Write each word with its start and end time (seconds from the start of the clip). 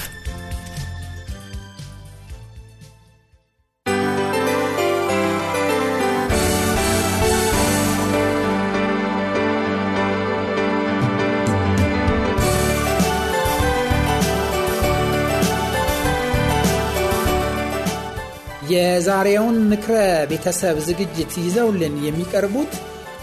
የዛሬውን 18.73 19.57
ምክረ 19.71 19.95
ቤተሰብ 20.29 20.77
ዝግጅት 20.87 21.33
ይዘውልን 21.41 21.95
የሚቀርቡት 22.05 22.73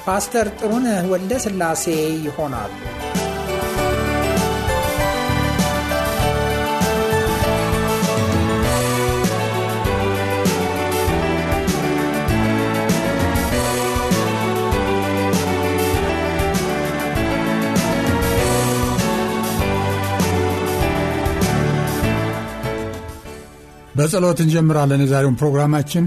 ፓስተር 0.07 0.48
ጥሩነህ 0.59 1.01
ወልደ 1.12 1.33
ሥላሴ 1.45 1.85
ይሆናሉ። 2.27 2.73
በጸሎት 24.00 24.38
እንጀምራለን 24.42 25.00
የዛሬውን 25.02 25.34
ፕሮግራማችን። 25.38 26.05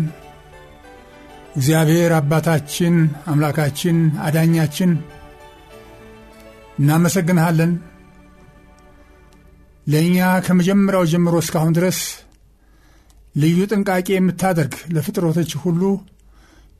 እግዚአብሔር 1.56 2.12
አባታችን፣ 2.18 2.94
አምላካችን፣ 3.28 3.98
አዳኛችን 4.24 4.92
እናመሰግንሃለን። 6.80 7.74
ለእኛ 9.88 10.18
ከመጀመሪያው 10.46 11.04
ጀምሮ 11.12 11.36
እስካሁን 11.44 11.76
ድረስ 11.78 12.00
ልዩ 13.36 13.60
ጥንቃቄ 13.72 14.08
የምታደርግ 14.14 14.74
ለፍጥረቶች 14.96 15.54
ሁሉ 15.64 15.82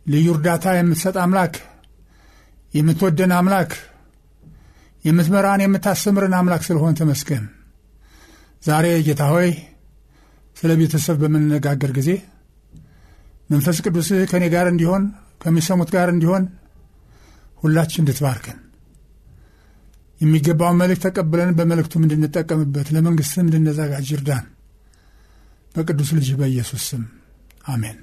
ልዩ 0.06 0.30
እርዳታ 0.36 0.74
የምትሰጥ 0.78 1.16
አምላክ፣ 1.24 1.54
የምትወደን 2.74 3.34
አምላክ፣ 3.40 3.74
የምትመራን 5.06 5.64
የምታስተምርን 5.64 6.36
አምላክ 6.40 6.64
ስለሆን 6.68 6.98
ተመስገን። 7.02 7.46
ዛሬ 8.64 8.88
ጌታ 9.08 9.24
ሆይ 9.32 9.50
ስለ 10.58 10.72
ቤተሰብ 10.80 11.18
በምንነጋገር 11.22 11.92
ጊዜ 11.98 12.10
መንፈስ 13.50 13.78
ቅዱስህ 13.86 14.22
ከእኔ 14.32 14.46
ጋር 14.54 14.68
እንዲሆን 14.72 15.04
ከሚሰሙት 15.42 15.90
ጋር 15.96 16.10
እንዲሆን 16.14 16.44
ሁላችን 17.60 18.02
እንድትባርከን 18.04 18.60
የሚገባውን 20.22 20.80
መልእክት 20.82 21.04
ተቀብለን 21.08 21.52
በመልእክቱም 21.58 22.04
እንድንጠቀምበት 22.06 22.88
ለመንግሥትም 22.96 23.46
እንድንዘጋጅ 23.46 24.10
እርዳን። 24.18 24.46
በቅዱስ 25.76 26.10
ልጅ 26.18 26.30
በኢየሱስ 26.40 26.84
ስም 26.90 27.04
አሜን። 27.66 27.98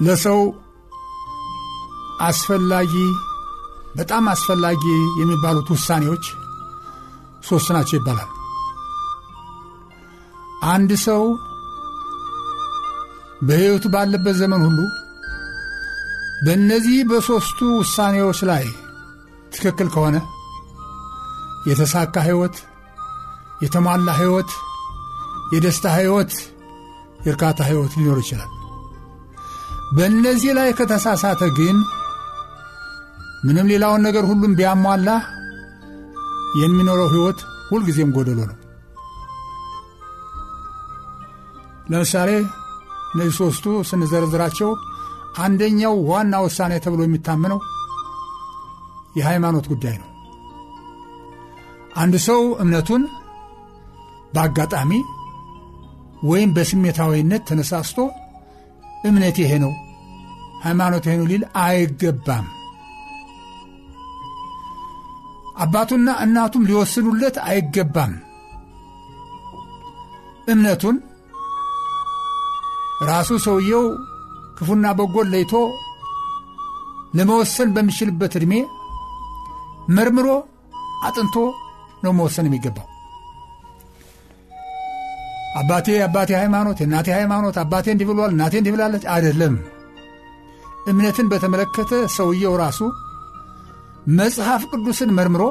ለሰው 0.00 0.40
አስፈላጊ 2.20 2.92
በጣም 3.96 4.24
አስፈላጊ 4.32 4.82
የሚባሉት 5.20 5.68
ውሳኔዎች 5.74 6.24
ሦስት 7.48 7.68
ናቸው 7.76 7.96
ይባላል። 7.98 8.30
አንድ 10.68 10.90
ሰው 11.04 11.22
በሕይወቱ 13.48 13.84
ባለበት 13.94 14.36
ዘመን 14.40 14.62
ሁሉ 14.66 14.78
በእነዚህ 16.46 16.98
በሦስቱ 17.10 17.60
ውሳኔዎች 17.80 18.40
ላይ 18.50 18.64
ትክክል 19.54 19.88
ከሆነ 19.94 20.16
የተሳካ 21.68 22.14
ሕይወት፣ 22.26 22.56
የተሟላ 23.62 24.10
ሕይወት፣ 24.18 24.50
የደስታ 25.54 25.86
ሕይወት፣ 25.96 26.32
የእርካታ 27.26 27.58
ሕይወት 27.68 27.92
ሊኖር 27.98 28.18
ይችላል። 28.22 28.50
በእነዚህ 29.90 30.52
ላይ 30.58 30.68
ከተሳሳተ 30.72 31.42
ግን 31.58 31.76
ምንም 33.46 33.68
ሌላውን 33.72 34.04
ነገር 34.06 34.24
ሁሉም 34.30 34.52
ቢያሟላ 34.58 35.10
የሚኖረው 36.60 37.08
ሕይወት 37.12 37.38
ሁልጊዜም 37.68 38.10
ጎደሎ 38.16 38.38
ነው። 38.50 38.56
ለምሳሌ 41.90 42.30
እነዚህ 43.12 43.34
ሦስቱ 43.40 43.66
ስንዘረዝራቸው 43.90 44.70
አንደኛው 45.38 45.94
ዋና 46.10 46.34
ውሳኔ 46.44 46.72
ተብሎ 46.84 47.00
የሚታመነው 47.04 47.58
የሃይማኖት 49.16 49.66
ጉዳይ 49.72 49.96
ነው። 49.98 50.08
አንድ 51.96 52.14
ሰው 52.26 52.40
እምነቱን 52.62 53.02
በአጋጣሚ 54.34 54.90
ወይም 56.22 56.50
በስሜታዊነት 56.56 57.42
ተነሳስቶ 57.48 57.98
እምነት 59.06 59.36
ይሄ 59.42 59.52
ነው፣ 59.64 59.72
ሃይማኖት 60.64 61.04
ይሄ 61.08 61.16
ሊል 61.30 61.42
አይገባም። 61.62 62.46
አባቱና 65.56 66.08
እናቱም 66.24 66.66
ሊወስኑለት 66.68 67.36
አይገባም። 67.46 68.14
እምነቱን 70.48 70.96
ራሱ 73.08 73.30
ሰውየው 73.46 73.84
ክፉና 74.58 74.86
በጎን 74.98 75.30
ለይቶ 75.32 75.52
ለመወሰን 77.16 77.72
በሚችልበት 77.74 78.34
ዕድሜ 78.38 78.52
መርምሮ 79.96 80.28
አጥንቶ 81.06 81.34
ነው 82.04 82.12
መወሰን 82.12 82.48
የሚገባው። 82.48 82.86
አባቴ 85.66 85.88
አባቴ 86.04 86.30
ሃይማኖት 86.38 86.78
የእናቴ 86.80 87.06
ሃይማኖት 87.14 87.56
አባቴ 87.62 87.86
እንዲህ 87.92 88.06
ብሏል 88.08 88.30
እናቴ 88.34 88.54
እንዲህ 88.58 88.72
ብላለች 88.74 89.04
አይደለም። 89.14 89.54
እምነትን 90.90 91.30
በተመለከተ 91.32 91.92
ሰውየው 92.16 92.54
ራሱ 92.60 92.80
መጽሐፍ 94.18 94.62
ቅዱስን 94.70 95.10
መርምሮ 95.16 95.42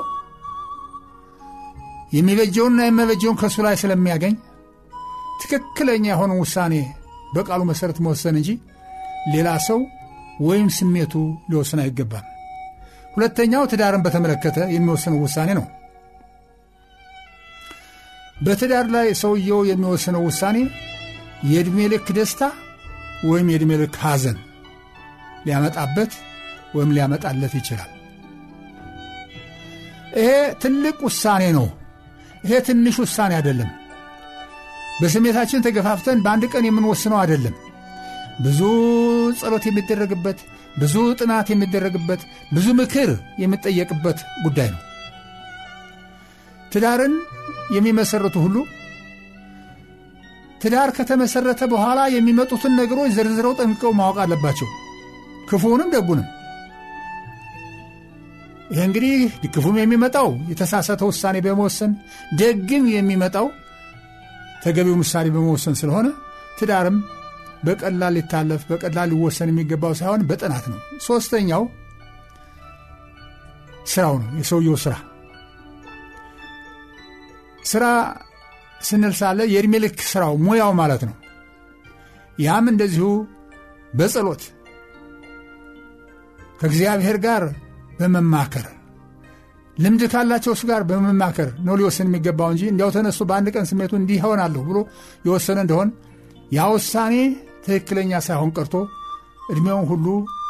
የሚበጀውንና 2.13 2.85
የማይበጀውን 2.87 3.39
ከእሱ 3.41 3.57
ላይ 3.65 3.75
ስለሚያገኝ 3.81 4.35
ትክክለኛ 5.41 6.05
የሆነ 6.11 6.33
ውሳኔ 6.41 6.73
በቃሉ 7.35 7.61
መሠረት 7.71 7.99
መወሰን 8.05 8.37
እንጂ 8.41 8.49
ሌላ 9.33 9.57
ሰው 9.67 9.81
ወይም 10.41 10.69
ስሜቱ 10.77 11.13
ሊወስን 11.51 11.81
አይገባም። 11.83 12.25
ሁለተኛው 13.15 13.65
ትዳርን 13.71 14.05
በተመለከተ 14.05 14.59
የሚወስነው 14.75 15.19
ውሳኔ 15.25 15.51
ነው። 15.59 15.65
በትዳር 18.37 18.85
ላይ 18.95 19.07
ሰውየው 19.21 19.61
የሚወስነው 19.69 20.23
ውሳኔ 20.27 20.57
የዕድሜ 21.47 21.77
ልክ 21.93 22.07
ደስታ 22.17 22.41
ወይም 23.29 23.47
የዕድሜ 23.51 23.71
ልክ 23.81 23.95
ሐዘን 24.03 24.37
ሊያመጣበት 25.45 26.11
ወይም 26.75 26.91
ሊያመጣለት 26.95 27.53
ይችላል። 27.59 27.91
ይሄ 30.17 30.29
ትልቅ 30.63 30.97
ውሳኔ 31.07 31.43
ነው። 31.57 31.67
ይሄ 32.43 32.57
ትንሽ 32.67 32.95
ውሳኔ 33.03 33.31
አይደለም። 33.39 33.69
በስሜታችን 34.99 35.63
ተገፋፍተን 35.65 36.19
በአንድ 36.25 36.43
ቀን 36.53 36.67
የምንወስነው 36.67 37.17
አይደለም። 37.21 37.55
ብዙ 38.39 38.59
ጸሎት 39.39 39.65
የሚደረግበት፣ 39.67 40.39
ብዙ 40.79 40.95
ጥናት 41.19 41.47
የሚደረግበት፣ 41.51 42.21
ብዙ 42.53 42.67
ምክር 42.79 43.09
የሚጠየቅበት 43.41 44.17
ጉዳይ 44.45 44.69
ነው። 44.73 44.81
ትዳርን 46.71 47.13
የሚመሰርቱ 47.73 48.35
ሁሉ 48.45 48.57
ትዳር 50.61 50.89
ከተመሰረተ 50.97 51.61
በኋላ 51.71 51.99
የሚመጡትን 52.13 52.73
ነገሮች 52.79 53.09
ዘርዝረው 53.15 53.53
ጠንቅቀው 53.59 53.91
ማወቅ 53.97 54.17
አለባቸው፣ 54.23 54.69
ክፉውንም 55.49 55.91
ደጉንም። 55.95 56.27
ይህ 58.69 58.83
እንግዲህ 58.85 59.15
ክፉም 59.55 59.75
የሚመጣው 59.79 60.29
የተሳሳተ 60.51 61.01
ውሳኔ 61.09 61.37
በመወሰን 61.45 61.91
ደግም 62.39 62.85
የሚመጣው 62.93 63.47
ተገቢውን 64.63 65.01
ውሳኔ 65.03 65.27
በመወሰን 65.35 65.75
ስለሆነ 65.81 66.07
ትዳርም 66.59 66.97
በቀላል 67.65 68.13
ሊታለፍ 68.17 68.61
በቀላል 68.69 69.09
ሊወሰን 69.11 69.51
የሚገባው 69.51 69.93
ሳይሆን 69.99 70.23
በጥናት 70.29 70.65
ነው። 70.71 70.79
ሦስተኛው 71.05 71.63
ስራው 73.87 74.15
ነው፣ 74.21 74.29
የሰውየው 74.39 74.77
ስራ 74.83 74.93
ስራ 77.65 77.85
ስንል 78.81 79.13
ሳለ 79.19 79.39
የዕድሜ 79.51 79.75
ልክ 79.83 79.99
ስራው 80.09 80.33
ሙያው 80.45 80.71
ማለት 80.79 81.03
ነው። 81.07 81.15
ያም 82.39 82.65
እንደዚሁ 82.71 83.07
በጸሎት 83.93 84.43
ከእግዚአብሔር 86.59 87.17
ጋር 87.25 87.43
በመማከር 87.99 88.65
ልምድ 89.77 90.01
ካላቸው 90.11 90.51
እሱ 90.55 90.63
ጋር 90.69 90.81
በመማከር 90.89 91.49
ነው 91.65 91.75
ሊወስን 91.79 92.07
የሚገባው 92.09 92.49
እንጂ 92.53 92.63
እንዲያው 92.71 92.91
ተነሱ 92.95 93.19
በአንድ 93.29 93.47
ቀን 93.55 93.65
ስሜቱ 93.69 93.91
እንዲህ 93.99 94.17
ይሆናለሁ 94.19 94.61
ብሎ 94.69 94.77
የወሰነ 95.25 95.57
እንደሆን 95.65 95.89
ያ 96.55 96.67
ውሳኔ 96.73 97.15
ትክክለኛ 97.65 98.21
ሳይሆን 98.25 98.53
ቀርቶ 98.57 98.75
ዕድሜውን 99.51 99.85
ሁሉ 99.91 100.05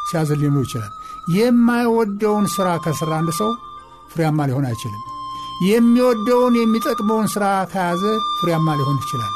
ሲያዘል 0.10 0.40
ሊኖር 0.44 0.64
ይችላል። 0.68 0.94
የማይወደውን 1.38 2.48
ሥራ 2.56 2.70
ከሥራ 2.84 3.12
አንድ 3.20 3.32
ሰው 3.40 3.52
ፍሬያማ 4.12 4.48
ሊሆን 4.50 4.68
አይችልም። 4.70 5.04
የሚወደውን 5.64 6.56
የሚጠቅመውን 6.60 7.28
ሥራ 7.34 7.46
ከያዘ 7.72 8.04
ፍሬያማ 8.40 8.68
ሊሆን 8.80 8.98
ይችላል። 9.04 9.34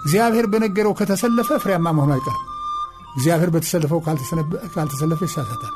እግዚአብሔር 0.00 0.46
በነገረው 0.52 0.94
ከተሰለፈ 0.98 1.48
ፍሬያማ 1.62 1.86
መሆኑ 1.96 2.12
አይቀርም። 2.16 2.42
እግዚአብሔር 3.16 3.50
በተሰለፈው 3.54 4.00
ካልተሰለፈ 4.74 5.20
ይሳሳታል። 5.28 5.74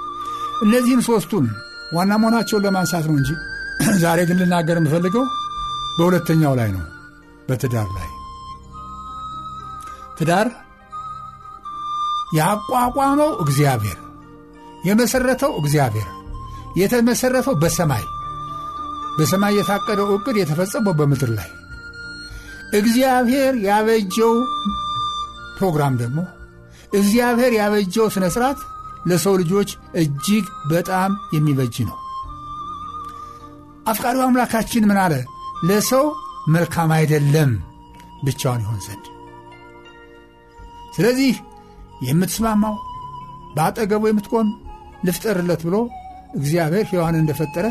እነዚህን 0.62 1.02
ሦስቱን 1.08 1.46
ዋና 1.93 2.12
መሆናቸውን 2.22 2.64
ለማንሳት 2.67 3.05
ነው 3.08 3.17
እንጂ 3.17 3.31
ዛሬ 4.05 4.20
ግን 4.28 4.40
ልናገር 4.40 4.78
የምፈልገው 4.81 5.25
በሁለተኛው 5.99 6.55
ላይ 6.58 6.69
ነው፣ 6.75 6.82
በትዳር 7.49 7.88
ላይ 7.96 8.08
ትዳር 10.19 10.49
ያቋቋመው 12.37 13.31
እግዚአብሔር፣ 13.44 13.99
የመሠረተው 14.84 15.52
እግዚአብሔር፣ 15.61 16.08
የተመሠረተው 16.76 17.55
በሰማይ 17.62 18.05
በሰማይ 19.20 19.55
የታቀደው 19.56 20.11
ዕቅድ 20.14 20.37
የተፈጸመው 20.38 20.94
በምድር 20.99 21.31
ላይ 21.38 21.49
እግዚአብሔር 22.78 23.55
ያበጀው 23.67 24.34
ፕሮግራም 25.58 25.94
ደግሞ 26.02 26.19
እግዚአብሔር 26.93 27.52
ያበጀው 27.58 28.06
ሥነ 28.14 28.26
ሥርዓት 28.34 28.61
ለሰው 29.06 29.34
ልጆች 29.40 29.70
እጅግ 29.94 30.46
በጣም 30.70 31.11
የሚበጅ 31.34 31.76
ነው። 31.88 31.96
አፍቃሪው 33.90 34.25
አምላካችን 34.25 34.87
ምን 34.88 34.99
አለ? 35.02 35.14
ለሰው 35.69 36.05
መልካም 36.49 36.90
አይደለም 36.96 37.50
ብቻውን 38.25 38.62
ይሆን 38.64 38.81
ዘንድ። 38.87 39.06
ስለዚህ 40.96 41.32
የምትስማማው 42.06 42.76
በአጠገቡ 43.56 44.02
የምትቆም 44.08 44.49
ልፍጠርለት 45.06 45.62
ብሎ 45.67 45.76
እግዚአብሔር 46.34 46.84
ሔዋንን 46.90 47.22
እንደፈጠረ 47.22 47.67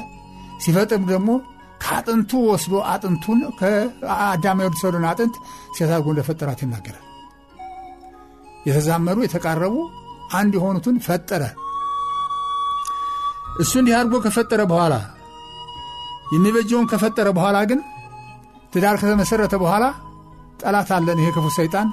ሲፈጥር 0.59 1.01
ደግሞ 1.11 1.29
ከአጥንቱ 1.81 2.31
ወስዶ 2.47 2.73
አጥንቱን 2.91 3.39
ከአዳም 3.59 4.61
የወሰደውን 4.63 5.05
አጥንት 5.11 5.35
ሴት 5.75 5.89
አድርጎ 5.89 6.07
እንደፈጠራት 6.13 6.59
ይናገራል። 6.63 7.05
የተዛመዱ 8.65 9.17
የተቃረቡ 9.25 9.75
አንድ 10.33 10.53
የሆኑትን 10.57 10.97
ፈጠረ። 11.05 11.43
እሱ 13.61 13.71
እንዲህ 13.81 13.95
አድርጎ 13.99 14.15
ከፈጠረ 14.25 14.61
በኋላ 14.71 14.95
የሚበጀውን 16.33 16.89
ከፈጠረ 16.91 17.27
በኋላ 17.37 17.57
ግን 17.69 17.79
ትዳር 18.73 18.95
ከተመሠረተ 19.01 19.55
በኋላ 19.63 19.85
ጠላት 20.61 20.89
አለን። 20.97 21.21
ይሄ 21.21 21.29
ክፉ 21.35 21.47
ሰይጣን 21.57 21.87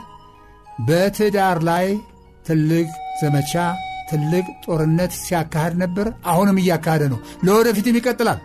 በትዳር 0.86 1.58
ላይ 1.68 1.86
ትልቅ 2.46 2.88
ዘመቻ፣ 3.20 3.52
ትልቅ 4.10 4.44
ጦርነት 4.64 5.12
ሲያካሄድ 5.22 5.74
ነበር። 5.82 6.06
አሁንም 6.30 6.58
እያካሄደ 6.62 7.04
ነው። 7.12 7.18
ለወደፊትም 7.46 7.96
ይቀጥላል። 7.98 8.40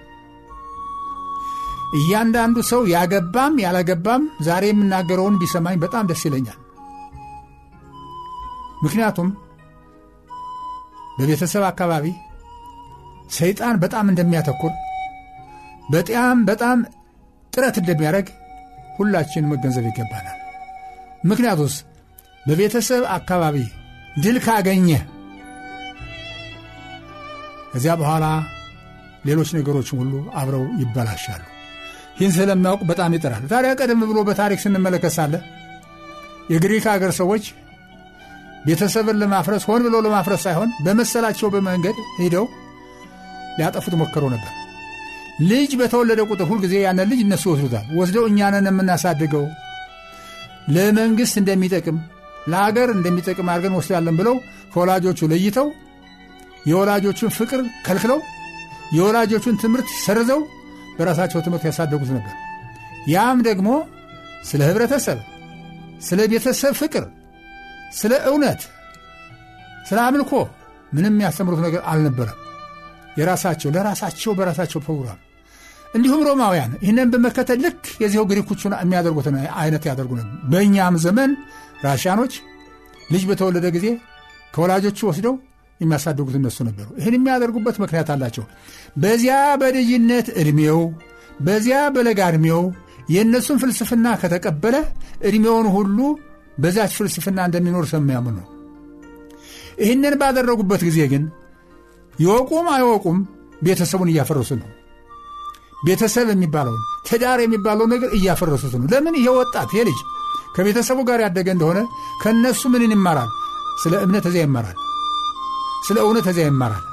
እያንዳንዱ 1.91 2.57
ሰው 2.69 2.81
ያገባም 2.93 3.55
ያላገባም 3.63 4.23
ዛሬ 4.41 4.65
የምናገረውን 4.69 5.39
ቢሰማኝ 5.41 5.77
በጣም 5.83 6.07
ደስ 6.11 6.21
ይለኛል። 6.27 6.59
ምክንያቱም 8.83 9.29
በቤተሰብ 11.17 11.63
አካባቢ 11.69 12.05
ሰይጣን 13.31 13.75
በጣም 13.83 14.05
እንደሚያተኩር 14.11 14.73
በጣም 15.91 16.37
በጣም 16.49 16.79
ጥረት 17.53 17.75
እንደሚያደርግ 17.81 18.27
ሁላችን 18.97 19.49
መገንዘብ 19.51 19.85
ይገባናል። 19.89 20.37
ምክንያቱስ 21.25 21.75
በቤተሰብ 22.45 23.03
አካባቢ 23.17 23.57
ድል 24.23 24.37
ካገኘ 24.45 24.89
ከዚያ 27.73 27.93
በኋላ 27.99 28.25
ሌሎች 29.25 29.49
ነገሮችም 29.57 29.99
ሁሉ 30.01 30.13
አብረው 30.33 30.63
ይበላሻሉ። 30.79 31.43
ይህን 32.21 32.33
ስለሚያውቅ 32.35 32.81
በጣም 32.89 33.11
ይጥራል። 33.15 33.43
ታዲያ 33.51 33.71
ቀደም 33.79 34.01
ብሎ 34.09 34.19
በታሪክ 34.27 34.59
ስንመለከት 34.63 35.13
ሳለ 35.15 35.33
የግሪክ 36.51 36.85
አገር 36.91 37.11
ሰዎች 37.19 37.43
ቤተሰብን 38.65 39.17
ለማፍረስ 39.21 39.63
ሆን 39.69 39.81
ብሎ 39.85 39.95
ለማፍረስ 40.05 40.41
ሳይሆን 40.45 40.69
በመሰላቸው 40.85 41.49
በመንገድ 41.53 41.97
ሄደው 42.19 42.45
ሊያጠፉት 43.57 43.93
ሞከረው 44.01 44.29
ነበር። 44.33 44.51
ልጅ 45.49 45.71
በተወለደ 45.79 46.21
ቁጥር 46.29 46.47
ሁልጊዜ 46.51 46.73
ያንን 46.83 47.07
ልጅ 47.11 47.19
እነሱ 47.25 47.43
ወስዱታል። 47.53 47.85
ወስደው 47.99 48.25
እኛንን 48.29 48.67
የምናሳድገው 48.69 49.45
ለመንግሥት 50.75 51.35
እንደሚጠቅም 51.41 51.97
ለሀገር 52.51 52.89
እንደሚጠቅም 52.95 53.49
አድርገን 53.53 53.77
ወስዳለን 53.79 54.15
ብለው 54.19 54.35
ከወላጆቹ 54.73 55.29
ለይተው 55.31 55.67
የወላጆቹን 56.69 57.31
ፍቅር 57.37 57.61
ከልክለው 57.85 58.19
የወላጆቹን 58.95 59.59
ትምህርት 59.61 59.89
ሰርዘው 60.05 60.41
በራሳቸው 61.01 61.39
ትምህርት 61.45 61.65
ያሳደጉት 61.69 62.11
ነበር። 62.15 62.35
ያም 63.11 63.37
ደግሞ 63.47 63.69
ስለ 64.49 64.61
ኅብረተሰብ፣ 64.69 65.19
ስለ 66.01 66.19
ቤተሰብ 66.31 66.73
ፍቅር፣ 66.79 67.05
ስለ 67.93 68.13
እውነት፣ 68.29 68.61
ስለ 69.89 69.99
አምልኮ 70.07 70.31
ምንም 70.93 71.13
የሚያስተምሩት 71.13 71.61
ነገር 71.65 71.81
አልነበረም። 71.91 72.37
የራሳቸው 73.19 73.69
ለራሳቸው 73.75 74.31
በራሳቸው 74.37 74.79
ፕሮግራም 74.85 75.19
እንዲሁም 75.93 76.21
ሮማውያን 76.27 76.71
ይህንን 76.83 77.07
በመከተል 77.13 77.59
ልክ 77.65 77.81
የዚው 78.03 78.25
ግሪኮቹን 78.29 78.73
የሚያደርጉትን 78.77 79.35
አይነት 79.61 79.83
ያደርጉ 79.89 80.11
ነበር። 80.19 80.37
በእኛም 80.51 80.95
ዘመን 81.05 81.31
ራሽያኖች 81.85 82.33
ልጅ 83.11 83.23
በተወለደ 83.29 83.67
ጊዜ 83.75 83.87
ከወላጆቹ 84.53 84.99
ወስደው 85.09 85.35
የሚያሳድጉት 85.81 86.35
እነሱ 86.39 86.57
ነበሩ። 86.67 86.87
ይህን 86.99 87.15
የሚያደርጉበት 87.17 87.77
ምክንያት 87.83 88.09
አላቸው። 88.13 88.45
በዚያ 89.03 89.37
በልጅነት 89.61 90.27
ዕድሜው 90.41 90.79
በዚያ 91.39 91.77
በለጋ 91.95 92.19
ዕድሜው 92.31 92.61
የእነሱን 93.09 93.59
ፍልስፍና 93.61 94.07
ከተቀበለ 94.21 94.75
ዕድሜውን 95.27 95.67
ሁሉ 95.75 95.97
በዛች 96.57 96.91
ፍልስፍና 96.97 97.39
እንደሚኖር 97.47 97.85
ስለሚያምኑ 97.91 98.35
ነው። 98.39 98.47
ይህንን 99.81 100.15
ባደረጉበት 100.21 100.81
ጊዜ 100.87 100.99
ግን 101.13 101.23
ይወቁም 102.13 102.67
አይወቁም 102.73 103.17
ቤተሰቡን 103.61 104.09
እያፈረሱ 104.11 104.51
ነው። 104.61 104.69
ቤተሰብ 105.87 106.27
የሚባለውን 106.31 106.81
ትዳር 107.07 107.39
የሚባለው 107.41 107.85
ነገር 107.93 108.09
እያፈረሱት 108.17 108.73
ነው። 108.79 108.87
ለምን? 108.91 109.15
ይሄ 109.19 109.27
ወጣት 109.37 109.69
ይሄ 109.73 109.81
ልጅ 109.89 109.99
ከቤተሰቡ 110.55 110.99
ጋር 111.09 111.19
ያደገ 111.25 111.47
እንደሆነ 111.55 111.79
ከእነሱ 112.21 112.61
ምንን 112.73 112.93
ይማራል? 112.95 113.29
ስለ 113.81 113.93
እምነት 114.05 114.25
እዚያ 114.29 114.43
ይማራል። 114.45 114.77
ስለ 115.81 115.97
እውነት 116.05 116.25
እዚያ 116.31 116.45
ይማራል። 116.49 116.83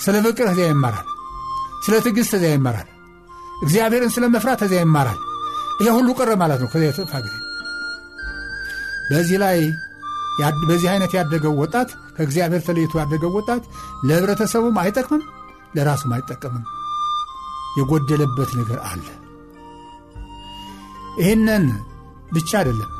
ስለ 0.00 0.14
ፍቅር 0.24 0.46
እዚያ 0.52 0.66
ይማራል። 0.70 1.06
ስለ 1.84 1.94
ትዕግሥት 2.04 2.32
እዚያ 2.38 2.50
ይማራል። 2.56 2.88
እግዚአብሔርን 3.64 4.12
ስለ 4.14 4.24
መፍራት 4.34 4.60
እዚያ 4.66 4.80
ይማራል። 4.84 5.20
ይሄ 5.80 5.88
ሁሉ 5.96 6.08
ቀረ 6.18 6.30
ማለት 6.42 6.60
ነው። 6.62 6.68
ከዚያ 6.72 6.90
የተፋ 6.90 7.12
ጊዜ 7.24 7.36
በዚህ 9.10 9.38
ላይ 9.42 9.58
በዚህ 10.68 10.88
አይነት 10.92 11.12
ያደገው 11.16 11.54
ወጣት 11.62 11.88
ከእግዚአብሔር 12.16 12.62
ተለይቶ 12.66 12.92
ያደገው 13.00 13.32
ወጣት 13.38 13.62
ለህብረተሰቡም 14.06 14.76
አይጠቅምም፣ 14.82 15.22
ለራሱም 15.76 16.12
አይጠቀምም። 16.16 16.64
የጎደለበት 17.76 18.50
ነገር 18.58 18.78
አለ። 18.88 19.04
ይህንን 21.18 21.64
ብቻ 22.32 22.50
አይደለም፣ 22.60 22.90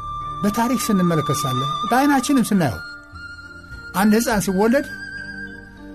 በታሪክ 0.43 0.81
ስንመለከት 0.87 1.39
ሳለ 1.43 1.61
በአይናችንም 1.89 2.47
ስናየው 2.49 2.81
አንድ 3.95 4.13
ሕፃን 4.19 4.43
ሲወለድ 4.47 4.87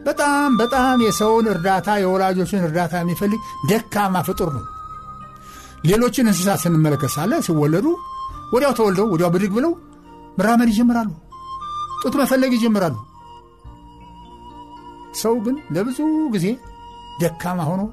በጣም 0.08 0.50
በጣም 0.60 0.98
የሰውን 1.06 1.46
እርዳታ 1.54 1.98
የወላጆችን 2.02 2.66
እርዳታ 2.66 2.94
የሚፈልግ 3.02 3.40
ደካማ 3.70 4.16
ፍጡር 4.28 4.50
ነው። 4.58 4.66
ሌሎችን 5.84 6.30
እንስሳት 6.30 6.60
ስንመለከት 6.64 7.12
ሳለ 7.16 7.34
ሲወለዱ 7.48 7.88
ወዲያው 8.54 8.74
ተወልደው 8.78 9.08
ወዲያው 9.14 9.32
ብድግ 9.34 9.52
ብለው 9.58 9.72
መራመድ 10.40 10.70
ይጀምራሉ። 10.72 11.10
ጡት 12.02 12.16
መፈለግ 12.22 12.52
ይጀምራሉ። 12.58 12.96
ሰው 15.22 15.36
ግን 15.46 15.56
ለብዙ 15.76 16.00
ጊዜ 16.36 16.48
ደካማ 17.22 17.60
ሆኖ 17.70 17.84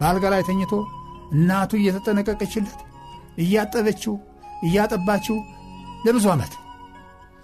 በአልጋ 0.00 0.24
ላይ 0.34 0.42
ተኝቶ 0.48 0.72
እናቱ 1.34 1.72
እየተጠነቀቀችለት 1.78 2.80
እያጠበችው 3.44 4.14
እያጠባችው 4.66 5.36
ለብዙ 6.06 6.26
ዓመት 6.34 6.52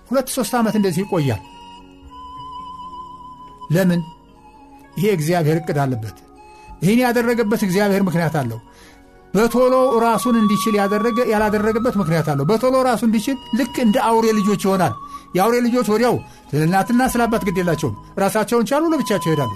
ሁለት 0.06 0.28
ሦስት 0.36 0.54
ዓመት 0.58 0.74
እንደዚህ 0.78 1.02
ይቆያል። 1.04 1.42
ለምን? 3.74 4.00
ይሄ 4.96 5.06
እግዚአብሔር 5.16 5.56
ዕቅድ 5.60 5.78
አለበት። 5.82 6.16
ይህን 6.82 7.00
ያደረገበት 7.04 7.60
እግዚአብሔር 7.66 8.02
ምክንያት 8.02 8.34
አለው። 8.40 8.60
በቶሎ 9.34 9.74
ራሱን 10.04 10.36
እንዲችል 10.40 10.74
ያላደረገበት 11.32 11.94
ምክንያት 12.00 12.26
አለው። 12.32 12.46
በቶሎ 12.50 12.74
ራሱ 12.88 13.02
እንዲችል 13.08 13.36
ልክ 13.58 13.76
እንደ 13.84 13.96
አውሬ 14.08 14.26
ልጆች 14.38 14.62
ይሆናል። 14.66 14.94
የአውሬ 15.36 15.56
ልጆች 15.66 15.86
ወዲያው 15.92 16.16
ስለ 16.50 16.62
እናትና 16.66 17.02
ስለ 17.12 17.22
አባት 17.26 17.44
ግድ 17.48 17.58
የላቸውም። 17.60 17.94
ራሳቸውን 18.18 18.66
ቻሉ፣ 18.70 18.90
ለብቻቸው 18.92 19.30
ይሄዳሉ። 19.30 19.52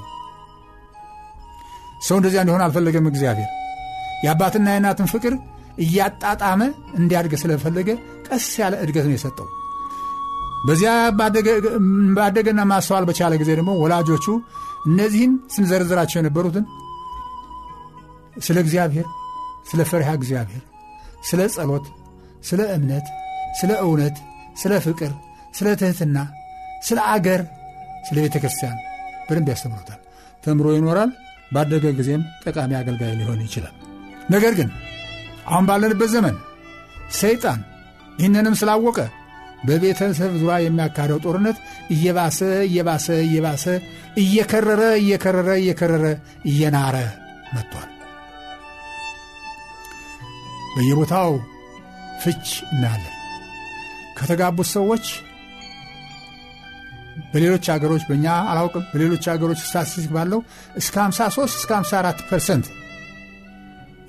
ሰው 2.06 2.16
እንደዚያ 2.20 2.40
እንዲሆን 2.44 2.64
አልፈለገም 2.64 3.10
እግዚአብሔር። 3.12 3.50
የአባትና 4.24 4.66
የእናትን 4.74 5.08
ፍቅር 5.12 5.34
እያጣጣመ 5.78 6.60
እንዲያድግ 6.98 7.32
ስለፈለገ 7.42 7.88
ቀስ 8.28 8.46
ያለ 8.62 8.74
እድገት 8.84 9.06
ነው 9.08 9.14
የሰጠው። 9.16 9.48
በዚያ 10.66 10.92
ባደገና 12.16 12.60
ማስተዋል 12.70 13.04
በቻለ 13.08 13.32
ጊዜ 13.40 13.50
ደግሞ 13.58 13.72
ወላጆቹ 13.82 14.26
እነዚህን 14.86 15.32
ስንዘርዝራቸው 15.54 16.18
የነበሩትን 16.20 16.64
ስለ 18.46 18.56
እግዚአብሔር፣ 18.64 19.06
ስለ 19.70 19.82
ፈሪሃ 19.90 20.10
እግዚአብሔር፣ 20.18 20.62
ስለ 21.28 21.40
ጸሎት፣ 21.54 21.86
ስለ 22.48 22.60
እምነት፣ 22.74 23.06
ስለ 23.60 23.70
እውነት፣ 23.84 24.16
ስለ 24.56 24.72
ፍቅር፣ 24.86 25.12
ስለ 25.54 25.68
ትሕትና፣ 25.80 26.18
ስለ 26.82 26.98
አገር፣ 27.12 27.42
ስለ 28.08 28.16
ቤተ 28.24 28.36
ክርስቲያን 28.42 28.76
በደንብ 29.28 29.48
ያስተምሩታል። 29.52 30.00
ተምሮ 30.44 30.66
ይኖራል። 30.76 31.10
ባደገ 31.52 31.86
ጊዜም 31.98 32.22
ጠቃሚ 32.44 32.72
አገልጋይ 32.78 33.12
ሊሆን 33.18 33.40
ይችላል። 33.44 33.74
ነገር 34.30 34.52
ግን 34.58 34.68
አሁን 35.48 35.64
ባለንበት 35.68 36.10
ዘመን 36.14 36.36
ሰይጣን 37.18 37.60
ይህንንም 38.18 38.54
ስላወቀ 38.60 38.98
በቤተሰብ 39.66 40.32
ዙሪያ 40.40 40.56
የሚያካሄደው 40.62 41.18
ጦርነት 41.24 41.58
እየባሰ 41.90 42.38
እየባሰ 42.68 43.06
እየባሰ 43.24 43.64
እየከረረ 44.22 44.82
እየከረረ 45.00 45.50
እየከረረ 45.62 46.04
እየናረ 46.46 46.96
መጥቷል። 47.54 47.90
በየቦታው 50.74 51.32
ፍች 52.22 52.44
እናያለን። 52.72 53.12
ከተጋቡት 54.18 54.68
ሰዎች 54.76 55.06
በሌሎች 57.32 57.64
ሀገሮች 57.72 58.02
በእኛ 58.08 58.26
አላውቅም፣ 58.50 58.84
በሌሎች 58.92 59.24
ሀገሮች 59.32 59.60
statistic 59.62 60.10
ባለው 60.16 60.40
እስከ 60.76 60.94
53 61.04 61.56
እስከ 61.60 61.70
54 61.78 62.26
percent 62.30 62.66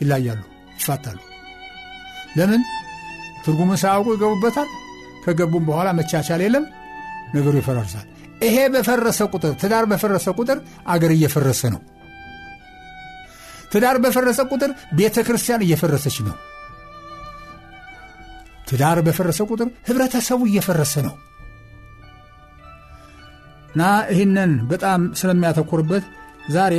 ይለያያሉ፣ 0.01 0.41
ይፋታሉ። 0.75 1.19
ለምን? 2.37 2.63
ትርጉሙን 3.45 3.79
ሳያውቁ 3.83 4.07
ይገቡበታል። 4.15 4.69
ከገቡም 5.25 5.65
በኋላ 5.69 5.89
መቻቻል 5.99 6.41
የለም፣ 6.45 6.65
ነገሩ 7.35 7.53
ይፈራርሳል። 7.61 8.05
ይሄ 8.43 8.57
በፈረሰ 8.73 9.19
ቁጥር 9.33 9.53
ትዳር 9.61 9.85
በፈረሰ 9.91 10.27
ቁጥር 10.39 10.57
አገር 10.87 11.11
እየፈረሰ 11.15 11.61
ነው። 11.73 11.81
ትዳር 13.71 13.97
በፈረሰ 14.03 14.39
ቁጥር 14.51 14.71
ቤተ 14.99 15.17
ክርስቲያን 15.27 15.63
እየፈረሰች 15.65 16.17
ነው። 16.27 16.35
ትዳር 18.69 18.97
በፈረሰ 19.07 19.39
ቁጥር 19.49 19.67
ህብረተሰቡ 19.87 20.41
እየፈረሰ 20.49 20.93
ነው። 21.07 21.15
እና 23.71 23.81
ይህንን 24.11 24.51
በጣም 24.69 25.01
ስለሚያተኩርበት 25.19 26.05
ዛሬ 26.51 26.75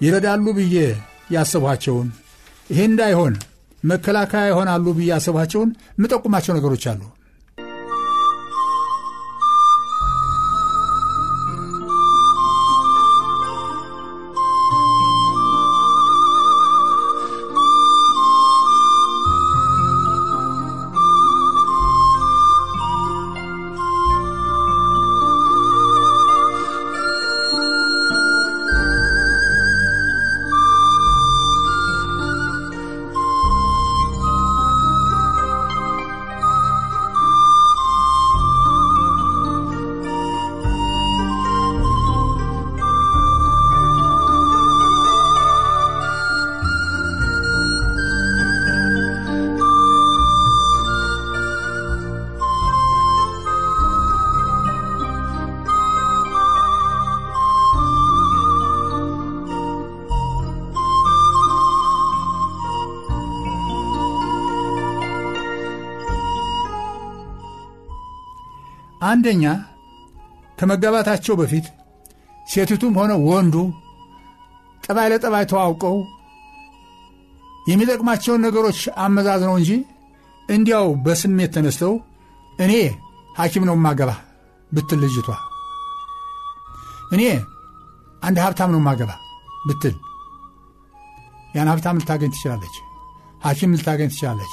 ይረዳሉ 0.00 0.46
ብዬ 0.58 0.76
ያስቧቸውን 1.34 2.08
ይሄ 2.70 2.80
እንዳይሆን 2.90 3.34
መከላከያ 3.82 4.44
ይሆናሉ 4.50 4.86
ብዬ 4.96 5.08
ያስቧቸውን 5.12 5.70
የምጠቁማቸው 5.96 6.52
ነገሮች 6.58 6.84
አሉ። 6.92 7.02
አንደኛ 69.12 69.44
ከመጋባታቸው 70.58 71.34
በፊት 71.40 71.66
ሴቲቱም 72.46 72.96
ሆነ 73.00 73.12
ወንዱ 73.28 73.56
ጠባይ 74.84 75.08
ለጠባይ 75.12 75.44
ተዋውቀው 75.50 75.96
የሚጠቅማቸውን 77.66 78.44
ነገሮች 78.46 78.80
አመዛዝነው 79.04 79.56
እንጂ 79.60 79.70
እንዲያው 80.48 80.86
በስሜት 81.04 81.50
ተነስተው 81.56 81.92
እኔ 82.58 82.72
ሐኪም 83.38 83.64
ነው 83.68 83.76
ማገባ 83.84 84.10
ብትል 84.70 85.00
ልጅቷ 85.04 85.28
እኔ 87.14 87.22
አንድ 88.22 88.38
ሀብታም 88.44 88.72
ነው 88.74 88.80
ማገባ 88.86 89.10
ብትል 89.68 89.94
ያን 91.54 91.70
ሀብታም 91.70 91.98
ልታገኝ 92.00 92.30
ትችላለች። 92.34 92.74
ሐኪም 93.44 93.72
ልታገኝ 93.74 94.08
ትችላለች። 94.12 94.52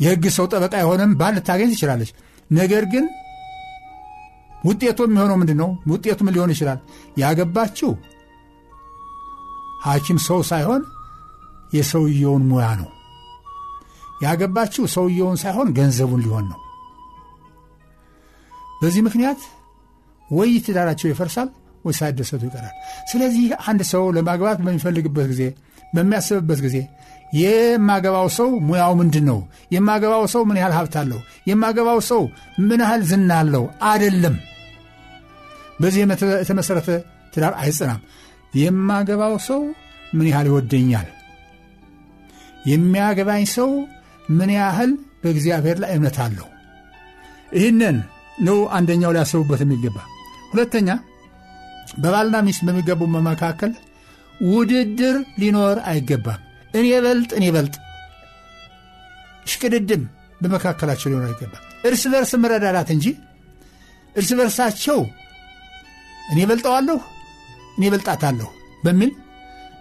የሕግ 0.00 0.24
ሰው 0.36 0.46
ጠበቃ 0.52 0.74
የሆነም 0.80 1.12
ባል 1.20 1.32
ልታገኝ 1.38 1.70
ትችላለች። 1.72 2.10
ነገር 2.50 2.84
ግን 2.92 3.04
ውጤቱ 4.64 4.98
የሚሆነው 5.06 5.36
ምንድን 5.36 5.58
ነው? 5.62 5.70
ውጤቱ 5.92 6.18
ምን 6.26 6.34
ሊሆን 6.36 6.52
ይችላል? 6.54 6.78
ያገባችው 7.18 7.90
ሐኪም 9.84 10.18
ሰው 10.26 10.38
ሳይሆን 10.50 10.82
የሰውየውን 11.74 12.44
ሙያ 12.50 12.68
ነው። 12.80 12.90
ያገባችው 14.22 14.84
ሰውየውን 14.94 15.38
ሳይሆን 15.42 15.68
ገንዘቡን 15.78 16.22
ሊሆን 16.24 16.46
ነው። 16.52 16.60
በዚህ 18.80 19.02
ምክንያት 19.06 19.40
ወይ 20.28 20.50
ትዳራቸው 20.66 21.08
ይፈርሳል 21.10 21.48
ወይ 21.84 21.94
ሳይደሰቱ 21.98 22.42
ይቀራል። 22.48 22.74
ስለዚህ 23.10 23.46
አንድ 23.68 23.80
ሰው 23.92 24.04
ለማግባት 24.16 24.58
በሚፈልግበት 24.64 25.26
ጊዜ፣ 25.32 25.42
በሚያስብበት 25.94 26.60
ጊዜ 26.66 26.76
የማገባው 27.34 28.28
ሰው 28.36 28.48
ሙያው 28.68 28.92
ምንድን 28.94 29.24
ነው? 29.30 29.38
የማገባው 29.72 30.24
ሰው 30.34 30.42
ምን 30.48 30.58
ያህል 30.60 30.74
ሀብት 30.78 30.94
አለው? 31.00 31.20
የማገባው 31.46 32.00
ሰው 32.10 32.22
ምን 32.60 32.80
ያህል 32.84 33.02
ዝና 33.10 33.30
አለው? 33.42 33.64
አደለም። 33.84 34.36
በዚህ 35.80 36.00
የተመሠረተ 36.40 36.88
ትዳር 37.34 37.54
አይጽናም። 37.62 38.00
የማገባው 38.54 39.34
ሰው 39.46 39.60
ምን 40.14 40.26
ያህል 40.30 40.46
ይወደኛል? 40.50 41.08
የሚያገባኝ 42.64 43.44
ሰው 43.54 43.70
ምን 44.30 44.50
ያህል 44.56 44.90
በእግዚአብሔር 45.22 45.76
ላይ 45.82 45.90
እምነት 45.96 46.18
አለው? 46.24 46.46
ይህንን 47.52 47.96
ነው 48.38 48.58
አንደኛው 48.76 49.12
ሊያስቡበት 49.16 49.60
የሚገባ። 49.64 49.96
ሁለተኛ 50.52 50.88
በባልና 51.98 52.36
ሚስት 52.46 52.62
በሚገቡ 52.66 53.00
መካከል 53.28 53.72
ውድድር 54.46 55.16
ሊኖር 55.40 55.76
አይገባም። 55.84 56.40
እኔ 56.74 56.86
በልጥ 57.04 57.30
እኔ 57.38 57.44
በልጥ 57.56 57.74
እሽቅድድም 59.46 60.02
በመካከላቸው 60.40 61.08
ሊኖር 61.10 61.26
አይገባም። 61.28 61.62
እርስ 61.86 62.02
በርስ 62.12 62.32
መረዳዳት 62.42 62.88
እንጂ 62.94 63.06
እርስ 64.14 64.30
በርሳቸው 64.38 64.98
እኔ 66.24 66.40
በልጠዋለሁ 66.50 66.98
እኔ 67.76 67.84
በልጣታለሁ 67.92 68.48
በሚል 68.82 69.10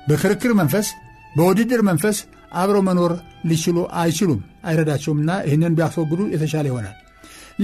በክርክር 0.08 0.52
መንፈስ 0.60 0.88
በውድድር 1.34 1.82
መንፈስ 1.90 2.18
አብረው 2.54 2.84
መኖር 2.88 3.12
ሊችሉ 3.50 3.78
አይችሉም፣ 4.00 4.42
አይረዳቸውምና 4.68 5.32
ይህንን 5.48 5.76
ቢያስወግዱ 5.78 6.22
የተሻለ 6.34 6.66
ይሆናል። 6.72 6.96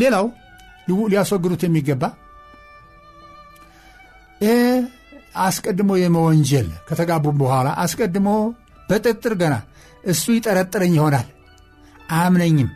ሌላው 0.02 0.26
ሊያስወግዱት 1.12 1.62
የሚገባ 1.66 2.04
አስቀድሞ 5.40 5.92
የመወንጀል 6.00 6.68
ከተጋቡም 6.88 7.38
በኋላ 7.42 7.68
አስቀድሞ 7.84 8.30
በጥርጥር 8.90 9.34
ገና 9.42 9.56
እሱ 10.04 10.26
ይጠረጥረኝ 10.36 10.94
ይሆናል። 10.98 11.28
አያምነኝም፣ 12.12 12.70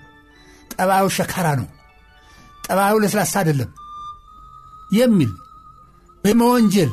ጠባዩ 0.74 1.06
ሸካራ 1.18 1.48
ነው፣ 1.60 1.68
ጠባዩ 2.68 2.94
ለስላሳ 3.04 3.34
አይደለም 3.42 3.72
የሚል 4.92 5.32
በመወንጀል 6.24 6.92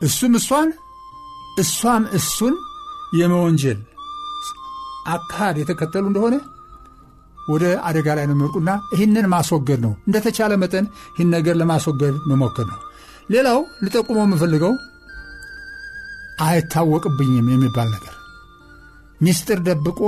እሱም 0.00 0.34
እሷን 0.40 0.68
እሷም 1.60 2.04
እሱን 2.18 2.54
የመወንጀል 3.18 3.78
አካሄድ 5.08 5.56
የተከተሉ 5.60 6.04
እንደሆነ 6.10 6.36
ወደ 7.48 7.64
አደጋ 7.88 8.06
ላይ 8.16 8.24
ነው 8.28 8.34
የሚወድቁና 8.34 8.70
ይህንን 8.94 9.26
ማስወገድ 9.34 9.80
ነው። 9.84 9.92
እንደተቻለ 10.08 10.52
መጠን 10.62 10.86
ይህን 11.14 11.30
ነገር 11.36 11.54
ለማስወገድ 11.60 12.16
መሞከር 12.30 12.66
ነው። 12.72 12.80
ሌላው 13.30 13.60
ልጠቁመው 13.84 14.24
የምፈልገው 14.26 14.74
አይታወቅብኝም 16.40 17.48
የሚባል 17.52 17.88
ነገር 17.96 18.14
ሚስጥር 19.20 19.58
ደብቆ 19.68 20.00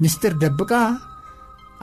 ሚስጥር 0.00 0.32
ደብቃ 0.42 0.72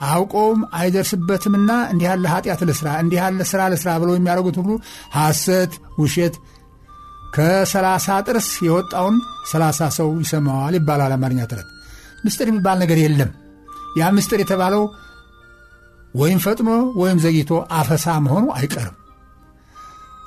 አውቀውም 0.08 0.60
አይደርስበትምና 0.78 1.70
እንዲህ 1.90 2.06
ያለ 2.08 2.24
ኃጢአት 2.32 2.60
ልስራ 2.68 2.88
እንዲህ 3.02 3.18
ያለ 3.20 3.42
ሥራ 3.50 3.62
ልስራ 3.72 3.90
ብለው 4.02 4.14
የሚያደርጉት 4.16 4.56
ሁሉ 4.60 4.70
ሐሰት፣ 5.16 5.72
ውሸት 5.98 6.34
ከሰላሳ 7.34 8.16
ጥርስ 8.26 8.48
የወጣውን 8.66 9.16
ሰላሳ 9.52 9.88
ሰው 9.96 10.10
ይሰማዋል 10.22 10.74
ይባላል 10.78 11.14
አማርኛ 11.16 11.40
ተረት። 11.50 11.68
ምስጢር 12.24 12.48
የሚባል 12.50 12.76
ነገር 12.82 12.98
የለም። 13.02 13.30
ያ 13.98 14.10
ምስጢር 14.16 14.40
የተባለው 14.42 14.84
ወይም 16.14 16.38
ፈጥኖ 16.44 16.68
ወይም 17.00 17.18
ዘግይቶ 17.24 17.50
አፈሳ 17.78 18.06
መሆኑ 18.24 18.44
አይቀርም። 18.58 18.96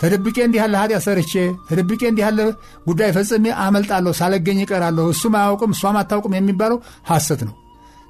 ተደብቄ 0.02 0.38
እንዲህ 0.46 0.60
ያለ 0.62 0.74
ኃጢአት 0.82 1.04
ሰርቼ 1.06 1.34
ተደብቄ 1.70 2.02
እንዲህ 2.10 2.24
ያለ 2.26 2.40
ጉዳይ 2.88 3.10
ፈጽሜ 3.16 3.46
አመልጣለሁ፣ 3.64 4.14
ሳለገኝ 4.14 4.60
ይቀራለሁ፣ 4.64 5.06
እሱም 5.14 5.36
አያውቅም 5.40 5.72
እሷም 5.76 5.98
አታውቅም 6.02 6.36
የሚባለው 6.38 6.78
ሐሰት 7.10 7.42
ነው። 7.48 7.56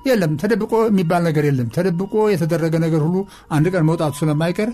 የለም 0.05 0.33
ተደብቆ 0.41 0.73
የሚባል 0.85 1.21
ነገር 1.27 1.43
የለም። 1.47 1.69
ተደብቆ 1.75 2.13
የተደረገ 2.31 2.75
ነገር 2.85 3.01
ሁሉ 3.05 3.17
አንድ 3.51 3.67
ቀን 3.73 3.85
መውጣቱ 3.89 4.13
ስለማይቀር 4.19 4.69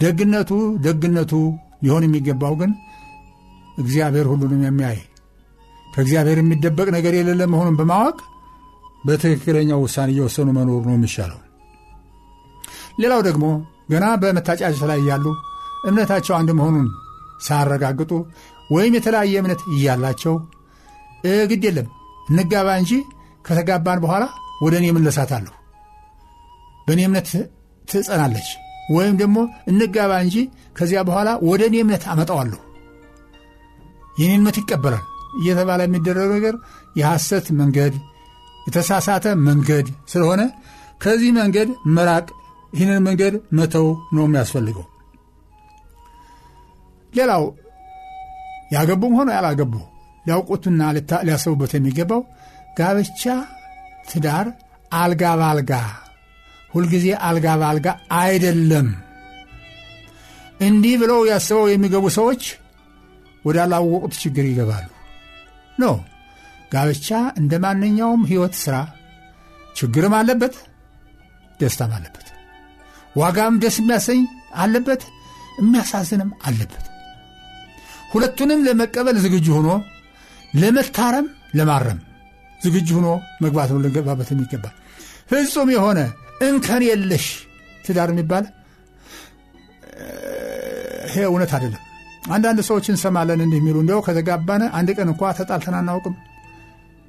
ደግነቱ 0.00 0.50
ደግነቱ 0.84 1.32
ሊሆን 1.84 2.04
የሚገባው 2.06 2.54
ግን 2.60 2.70
እግዚአብሔር 3.78 4.26
ሁሉንም 4.32 4.62
የሚያይ 4.66 4.98
ከእግዚአብሔር 5.86 6.38
የሚደበቅ 6.40 6.88
ነገር 6.96 7.12
የሌለ 7.16 7.42
መሆኑን 7.52 7.78
በማወቅ 7.80 8.16
በትክክለኛው 9.04 9.78
ውሳኔ 9.84 10.10
እየወሰኑ 10.14 10.48
መኖር 10.56 10.82
ነው 10.88 10.94
የሚሻለው። 10.96 11.38
ሌላው 13.00 13.20
ደግሞ 13.28 13.44
ገና 13.90 14.06
በመታጫጨት 14.22 14.82
ላይ 14.90 15.00
ያሉ 15.10 15.26
እምነታቸው 15.88 16.34
አንድ 16.38 16.50
መሆኑን 16.58 16.88
ሳያረጋግጡ 17.46 18.12
ወይም 18.70 18.94
የተለያየ 18.96 19.40
እምነት 19.42 19.60
እያላቸው 19.74 20.34
ግድ 21.50 21.62
የለም 21.68 21.88
እንጋባ 22.32 22.68
እንጂ 22.80 22.92
ከተጋባን 23.44 24.00
በኋላ 24.04 24.24
ወደ 24.64 24.74
እኔ 24.80 24.86
እመለሳታለሁ፣ 24.92 25.54
በእኔ 26.86 27.00
እምነት 27.08 27.28
ትጸናለች፣ 27.84 28.48
ወይም 28.96 29.14
ደግሞ 29.20 29.38
እንጋባ 29.70 30.12
እንጂ 30.24 30.36
ከዚያ 30.78 31.00
በኋላ 31.08 31.30
ወደ 31.48 31.62
እኔ 31.70 31.76
እምነት 31.84 32.04
አመጣዋለሁ፣ 32.12 32.60
የኔ 34.20 34.30
እምነት 34.38 34.56
ይቀበላል 34.60 35.04
እየተባለ 35.40 35.80
የሚደረግ 35.86 36.30
ነገር 36.36 36.54
የሐሰት 37.00 37.46
መንገድ፣ 37.60 37.94
የተሳሳተ 38.66 39.26
መንገድ 39.46 39.86
ስለሆነ 40.12 40.42
ከዚህ 41.02 41.30
መንገድ 41.38 41.68
መራቅ፣ 41.96 42.26
ይህንን 42.72 43.04
መንገድ 43.06 43.34
መተው 43.58 43.86
ነው 44.16 44.24
የሚያስፈልገው። 44.26 44.86
ሌላው 47.12 47.44
ያገቡም 48.74 49.14
ሆነ 49.18 49.30
ያላገቡ 49.36 49.72
ሊያውቁትና 50.26 50.80
ሊያስቡበት 51.26 51.72
የሚገባው 51.76 52.20
ጋብቻ፣ 52.76 53.22
ትዳር 54.10 54.46
አልጋ 54.92 55.22
ባልጋ 55.40 55.72
ሁልጊዜ 56.70 57.06
አልጋ 57.28 57.46
ባልጋ 57.60 57.86
አይደለም። 58.18 58.88
እንዲህ 60.60 60.94
ብለው 61.02 61.20
ያስበው 61.30 61.66
የሚገቡ 61.70 62.06
ሰዎች 62.18 62.42
ወዳላወቁት 63.44 64.14
ችግር 64.22 64.44
ይገባሉ። 64.48 64.88
ኖ 65.78 65.84
ጋብቻ 66.72 67.08
እንደ 67.40 67.52
ማንኛውም 67.64 68.26
ሕይወት 68.30 68.54
ሥራ 68.62 68.76
ችግርም 69.76 70.14
አለበት፣ 70.18 70.54
ደስታም 71.60 71.92
አለበት። 71.96 72.26
ዋጋም 73.16 73.54
ደስ 73.62 73.76
የሚያሰኝ 73.80 74.20
አለበት፣ 74.56 75.02
የሚያሳዝንም 75.58 76.30
አለበት። 76.46 76.84
ሁለቱንም 78.12 78.62
ለመቀበል 78.66 79.16
ዝግጁ 79.24 79.48
ሆኖ 79.56 79.68
ለመታረም 80.54 81.26
ለማረም 81.54 81.98
ዝግጁ 82.60 82.88
ሆኖ 82.98 83.08
መግባት 83.44 83.68
ነው 83.72 83.78
ልንገባበት 83.84 84.30
የሚገባ 84.32 84.64
ፍጹም 85.30 85.68
የሆነ 85.74 85.98
እንከን 86.46 86.82
የለሽ 86.88 87.26
ትዳር 87.84 88.10
የሚባል 88.12 88.44
ይሄ 91.06 91.22
እውነት 91.28 91.52
አይደለም። 91.56 91.82
አንዳንድ 92.30 92.60
ሰዎች 92.68 92.86
እንሰማለን 92.92 93.40
እንዲህ 93.44 93.58
የሚሉ 93.60 93.76
እንዲያው 93.82 94.00
ከተጋባነ 94.06 94.62
አንድ 94.78 94.88
ቀን 94.96 95.08
እንኳ 95.12 95.30
ተጣልተን 95.38 95.76
አናውቅም፣ 95.78 96.14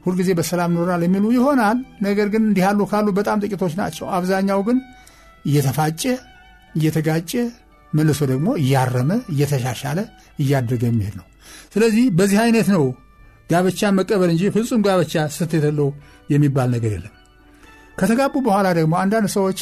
ሁልጊዜ 0.04 0.30
በሰላም 0.38 0.72
ኖራል 0.78 1.02
የሚሉ 1.06 1.26
ይሆናል። 1.36 1.78
ነገር 2.06 2.28
ግን 2.34 2.44
እንዲህ 2.48 2.64
ያሉ 2.66 2.82
ካሉ 2.92 3.08
በጣም 3.20 3.42
ጥቂቶች 3.44 3.74
ናቸው። 3.82 4.06
አብዛኛው 4.18 4.62
ግን 4.68 4.78
እየተፋጨ 5.46 6.02
እየተጋጨ 6.76 7.32
መልሶ 7.94 8.22
ደግሞ 8.32 8.50
እያረመ 8.62 9.12
እየተሻሻለ 9.34 10.00
እያደገ 10.40 10.84
የሚሄድ 10.90 11.16
ነው። 11.20 11.26
ስለዚህ 11.74 12.06
በዚህ 12.18 12.40
አይነት 12.44 12.68
ነው 12.76 12.84
ጋብቻ 13.52 13.90
መቀበል 13.98 14.30
እንጂ 14.34 14.44
ፍጹም 14.56 14.82
ጋብቻ 14.86 15.24
ስህተት 15.36 15.64
የለው 15.68 15.90
የሚባል 16.30 16.70
ነገር 16.76 16.92
የለም። 16.96 17.16
ከተጋቡ 17.98 18.34
በኋላ 18.46 18.68
ደግሞ 18.78 18.94
አንዳንድ 19.02 19.28
ሰዎች 19.36 19.60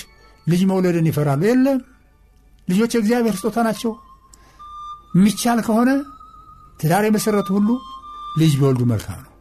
ልጅ 0.47 0.61
መውለድን 0.69 1.07
ይፈራሉ። 1.09 1.41
የለም 1.49 1.79
ልጆች 2.67 2.91
የእግዚአብሔር 2.95 3.35
ስጦታ 3.39 3.59
ናቸው። 3.67 3.91
የሚቻል 5.13 5.59
ከሆነ 5.67 5.89
ትዳር 6.79 7.03
የመሠረቱ 7.07 7.49
ሁሉ 7.57 7.69
ልጅ 8.39 8.51
ቢወልዱ 8.59 8.83
መልካም 8.91 9.19
ነው። 9.21 9.33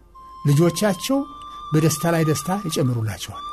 ልጆቻቸው 0.49 1.19
በደስታ 1.73 2.05
ላይ 2.15 2.23
ደስታ 2.29 2.51
ይጨምሩላቸዋል፣ 2.67 3.45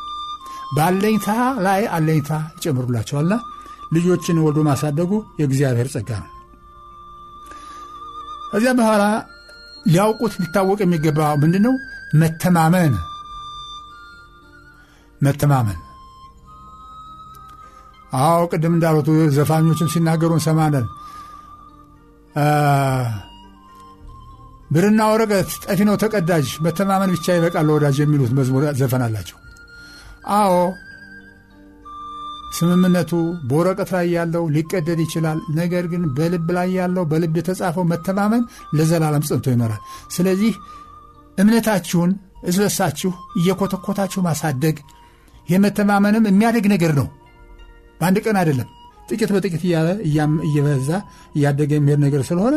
በአለኝታ 0.75 1.27
ላይ 1.65 1.81
አለኝታ 1.95 2.31
ይጨምሩላቸዋልና 2.55 3.35
ልጆችን 3.95 4.41
ወልዶ 4.45 4.59
ማሳደጉ 4.67 5.11
የእግዚአብሔር 5.39 5.87
ጸጋ 5.93 6.09
ነው። 6.23 6.31
ከዚያ 8.51 8.71
በኋላ 8.79 9.03
ሊያውቁት 9.85 10.33
ሊታወቅ 10.41 10.79
የሚገባ 10.83 11.19
ምንድን 11.41 11.63
ነው? 11.67 11.73
መተማመን 12.21 12.93
መተማመን። 15.21 15.79
አዎ 18.19 18.41
ቅድም 18.51 18.73
እንዳሉት 18.75 19.07
ዘፋኞችም 19.37 19.91
ሲናገሩ 19.93 20.31
እንሰማለን። 20.37 20.85
ብርና 24.69 25.01
ወረቀት 25.11 25.49
ጠፊ 25.63 25.79
ነው 25.87 25.95
ተቀዳጅ፣ 26.01 26.47
መተማመን 26.65 27.11
ብቻ 27.15 27.35
ይበቃል 27.35 27.67
ወዳጅ 27.73 27.97
የሚሉት 28.01 28.31
መዝሙር 28.37 28.63
ዘፈን 28.79 29.03
አላቸው። 29.05 29.37
አዎ 30.37 30.53
ስምምነቱ 32.55 33.11
በወረቀት 33.49 33.89
ላይ 33.95 34.05
ያለው 34.15 34.43
ሊቀደድ 34.55 34.99
ይችላል። 35.05 35.39
ነገር 35.59 35.85
ግን 35.91 36.03
በልብ 36.17 36.47
ላይ 36.57 36.69
ያለው 36.77 37.03
በልብ 37.11 37.35
የተጻፈው 37.39 37.85
መተማመን 37.91 38.43
ለዘላለም 38.77 39.25
ጽንቶ 39.29 39.45
ይኖራል። 39.53 39.81
ስለዚህ 40.15 40.53
እምነታችሁን 41.37 42.11
እዝበሳችሁ 42.47 43.11
እየኮተኮታችሁ 43.39 44.19
ማሳደግ 44.27 44.77
ይህ 45.49 45.59
መተማመንም 45.63 46.27
የሚያደግ 46.29 46.65
ነገር 46.73 46.91
ነው። 46.99 47.07
በአንድ 47.99 48.17
ቀን 48.25 48.37
አይደለም፣ 48.41 48.69
ጥቂት 49.09 49.31
በጥቂት 49.33 49.63
እያለ 49.67 49.89
እየበዛ 50.47 50.89
እያደገ 51.35 51.71
የሚሄድ 51.77 51.99
ነገር 52.05 52.21
ስለሆነ 52.29 52.55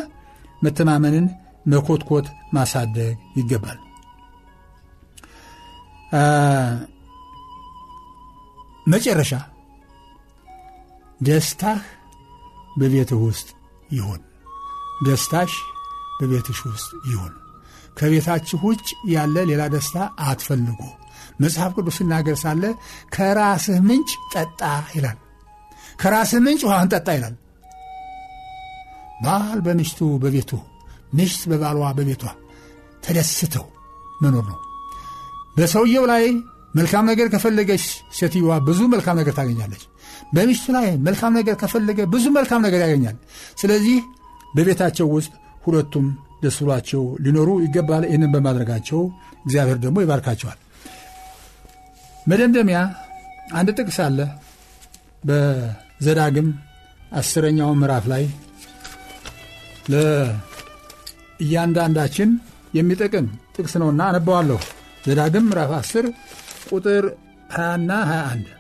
መተማመንን 0.63 1.27
መኮትኮት 1.67 2.27
ማሳደግ 2.55 3.11
ይገባል። 3.39 3.79
መጨረሻ 8.87 9.33
ደስታህ 11.21 11.81
በቤትህ 12.81 13.21
ውስጥ 13.27 13.49
ይሁን። 13.93 14.21
ደስታሽ 15.07 15.53
በቤትሽ 16.19 16.59
ውስጥ 16.69 16.91
ይሁን። 17.11 17.35
ከቤታችሁ 17.99 18.59
ውጭ 18.69 18.87
ያለ 19.11 19.37
ሌላ 19.51 19.63
ደስታ 19.75 19.97
አትፈልጉ። 20.23 20.81
መጽሐፍ 21.41 21.71
ቅዱስ 21.77 21.97
ሲናገር 21.99 22.37
ሳለ 22.43 22.63
ከራስህ 23.13 23.79
ምንጭ 23.89 24.11
ጠጣ 24.35 24.61
ይላል። 24.97 25.19
ከራስህ 26.01 26.41
ምንጭ 26.47 26.63
ውሃን 26.69 26.91
ጠጣ 26.93 27.09
ይላል። 27.17 27.35
ባል 29.25 29.59
በምሽቱ 29.61 30.01
በቤቱ 30.23 30.51
ምሽት 31.15 31.43
በባሏ 31.51 31.81
በቤቷ 31.99 32.25
ተደስተው 33.05 33.67
መኖር 34.23 34.45
ነው። 34.51 34.59
በሰውየው 35.57 36.05
ላይ 36.11 36.25
መልካም 36.75 37.05
ነገር 37.11 37.27
ከፈለገች 37.29 37.85
ሴትዮዋ 38.15 38.59
ብዙ 38.67 38.81
መልካም 38.89 39.17
ነገር 39.21 39.35
ታገኛለች። 39.35 39.83
በምሽቱ 40.33 40.67
ላይ 40.77 40.87
መልካም 41.07 41.33
ነገር 41.39 41.55
ከፈለገ 41.61 41.99
ብዙ 42.13 42.25
መልካም 42.37 42.61
ነገር 42.67 42.81
ያገኛል። 42.85 43.17
ስለዚህ 43.61 43.97
በቤታቸው 44.55 45.07
ውስጥ 45.17 45.33
ሁለቱም 45.65 46.07
ደስ 46.43 46.57
ብሏቸው 46.63 47.03
ሊኖሩ 47.25 47.49
ይገባል። 47.65 48.03
ይህንን 48.09 48.31
በማድረጋቸው 48.35 49.01
እግዚአብሔር 49.45 49.79
ደግሞ 49.85 49.97
ይባርካቸዋል። 50.05 50.59
መደምደሚያ 52.27 52.79
አንድ 53.55 53.69
ጥቅስ 53.79 53.99
አለ 54.07 54.19
በዘዳግም 55.29 56.49
አስረኛው 57.13 57.71
ምዕራፍ 57.81 58.05
ላይ 58.13 58.25
ለእያንዳንዳችን 61.41 62.31
የሚጠቅም 62.75 63.27
ጥቅስ 63.57 63.75
ነውና 63.83 64.01
አነበዋለሁ። 64.11 64.59
ዘዳግም 65.07 65.45
ምዕራፍ 65.49 65.71
10 65.79 66.07
ቁጥር 66.71 67.05
20ና 67.57 67.91
21 68.11 68.58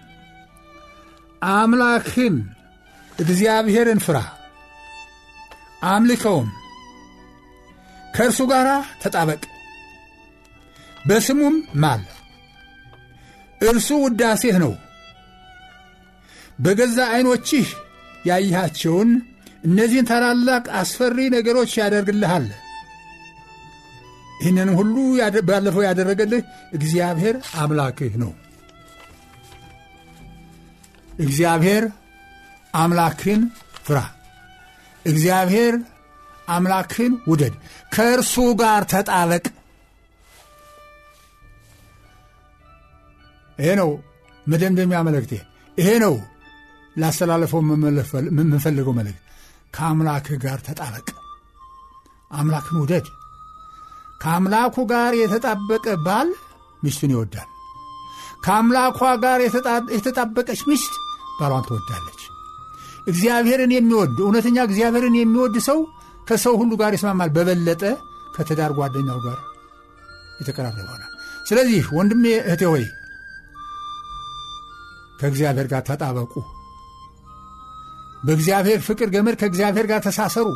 አምላክን 1.42 2.36
እግዚአብሔርን 3.18 4.00
ፍራ፣ 4.06 4.18
አምልከውም፣ 5.84 6.48
ከእርሱ 8.14 8.40
ጋር 8.50 8.68
ተጣበቅ፣ 9.02 9.42
በስሙም 11.06 11.56
ማል። 11.82 12.02
እርሱ 13.60 13.88
ውዳሴህ 14.04 14.56
ነው። 14.64 14.72
በገዛ 16.58 16.98
ዐይኖችህ 17.12 17.68
ያይሃቸውን 18.26 19.10
እነዚህን 19.64 20.08
ታላላቅ 20.10 20.64
አስፈሪ 20.80 21.18
ነገሮች 21.34 21.72
ያደርግልሃል። 21.80 22.46
ይህንን 24.40 24.68
ሁሉ 24.78 24.96
ባለፈው 25.48 25.82
ያደረገልህ 25.86 26.42
እግዚአብሔር 26.72 27.36
አምላክህ 27.60 28.12
ነው። 28.22 28.32
እግዚአብሔር 31.18 31.84
አምላክን 32.74 33.40
ፍራ፣ 33.84 33.98
እግዚአብሔር 35.04 35.74
አምላክን 36.48 37.12
ውደድ፣ 37.30 37.54
ከእርሱ 37.92 38.34
ጋር 38.60 38.82
ተጣበቅ። 38.92 39.44
ይሄ 43.58 43.68
ነው 43.80 43.90
መደምደሚያ 44.46 44.98
መልእክቴ። 45.08 45.32
ይሄ 45.78 45.88
ነው 46.04 46.14
ላስተላለፈው 46.96 47.60
የምንፈልገው 48.30 48.94
መልእክት። 48.98 49.22
ከአምላክህ 49.74 50.38
ጋር 50.44 50.58
ተጣበቅ፣ 50.68 51.08
አምላክን 52.30 52.78
ውደድ። 52.82 53.06
ከአምላኩ 54.20 54.76
ጋር 54.90 55.12
የተጣበቀ 55.20 55.86
ባል 56.06 56.28
ሚስቱን 56.82 57.12
ይወዳል። 57.14 57.48
ከአምላኳ 58.44 59.00
ጋር 59.22 59.38
የተጣበቀች 59.96 60.60
ሚስት 60.68 60.94
ባሏን 61.38 61.64
ትወዳለች። 61.68 62.20
እግዚአብሔርን 63.06 63.72
የሚወድ 63.74 64.16
እውነተኛ 64.24 64.58
እግዚአብሔርን 64.68 65.16
የሚወድ 65.18 65.56
ሰው 65.68 65.78
ከሰው 66.28 66.54
ሁሉ 66.60 66.72
ጋር 66.80 66.92
ይስማማል። 66.96 67.30
በበለጠ 67.36 67.82
ከትዳር 68.34 68.72
ጓደኛው 68.78 69.18
ጋር 69.26 69.38
የተቀራረበ 70.40 70.78
ይሆናል። 70.86 71.12
ስለዚህ 71.48 71.84
ወንድሜ 71.96 72.24
እህቴ 72.42 72.62
ሆይ 72.72 72.84
ከእግዚአብሔር 75.20 75.66
ጋር 75.72 75.82
ተጣበቁ። 75.88 76.32
በእግዚአብሔር 78.22 78.80
ፍቅር 78.86 79.08
ገመድ 79.14 79.36
ከእግዚአብሔር 79.40 79.86
ጋር 79.86 80.00
ተሳሰሩ። 80.06 80.48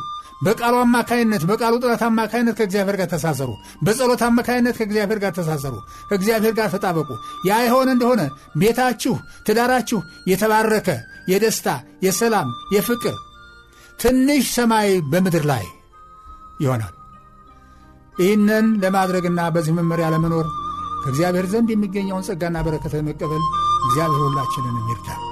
በቃሉ 0.43 0.75
አማካይነት 0.83 1.43
በቃሉ 1.51 1.75
ጥረት 1.83 2.03
አማካይነት 2.07 2.55
ከእግዚአብሔር 2.59 2.97
ጋር 3.01 3.09
ተሳሰሩ። 3.13 3.51
በጸሎት 3.83 4.23
አማካይነት 4.29 4.77
ከእግዚአብሔር 4.79 5.19
ጋር 5.25 5.33
ተሳሰሩ። 5.39 5.75
ከእግዚአብሔር 6.09 6.55
ጋር 6.59 6.69
ተጣበቁ። 6.75 7.09
ያ 7.49 7.61
የሆነ 7.65 7.89
እንደሆነ 7.97 8.23
ቤታችሁ፣ 8.61 9.15
ትዳራችሁ 9.47 10.01
የተባረከ 10.33 10.89
የደስታ፣ 11.29 11.69
የሰላም፣ 12.07 12.49
የፍቅር 12.75 13.17
ትንሽ 13.99 14.45
ሰማይ 14.55 14.89
በምድር 15.11 15.45
ላይ 15.45 15.65
ይሆናል። 16.61 16.95
ይህንን 18.17 18.67
ለማድረግና 18.83 19.41
በዚህ 19.55 19.75
መመሪያ 19.79 20.09
ለመኖር 20.15 20.49
ከእግዚአብሔር 21.05 21.47
ዘንድ 21.53 21.69
የሚገኘውን 21.73 22.27
ጸጋና 22.29 22.59
በረከት 22.67 22.95
ለመቀበል 22.99 23.45
እግዚአብሔር 23.87 24.23
ሁላችንን 24.27 24.77
ይርዳል። 24.91 25.23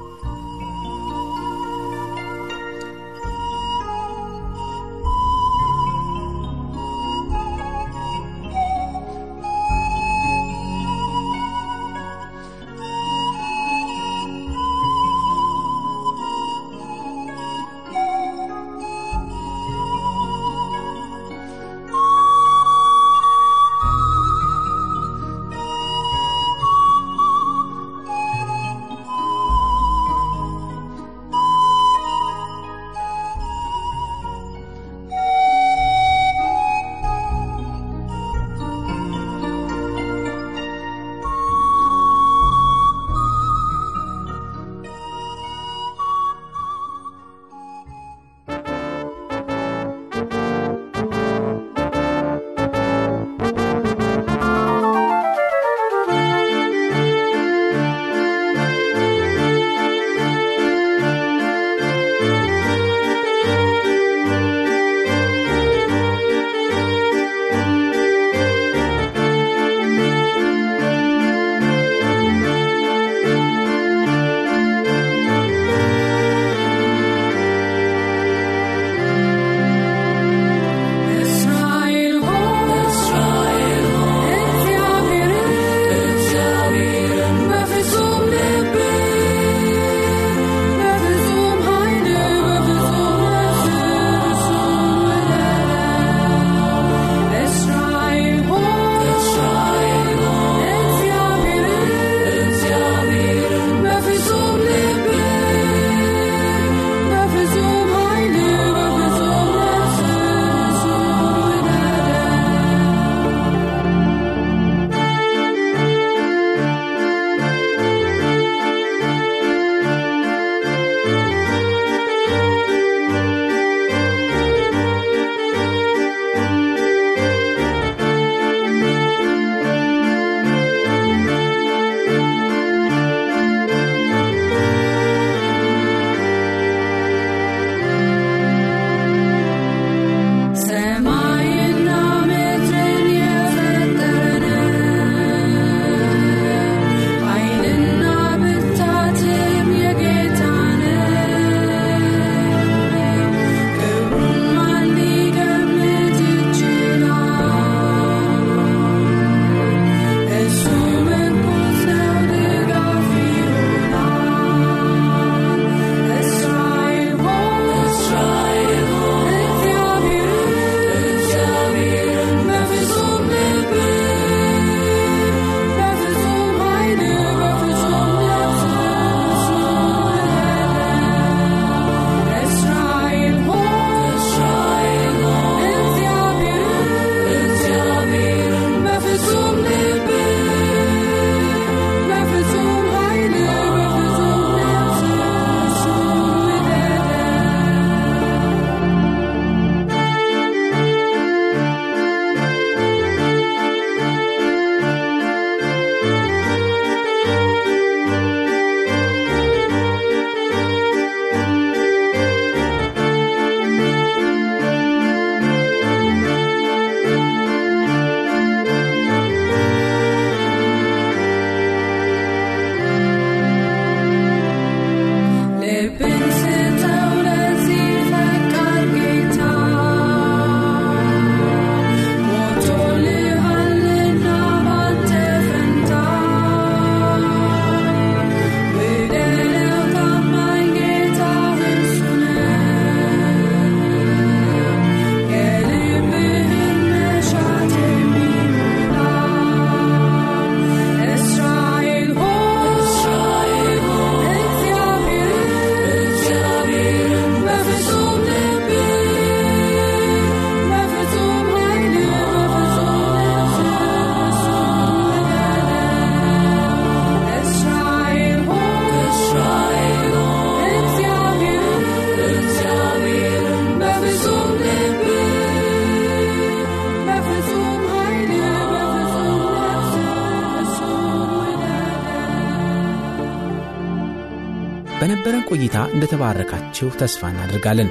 እንደተባረካችሁ 286.12 286.88
ተስፋ 287.00 287.20
እናደርጋለን። 287.32 287.90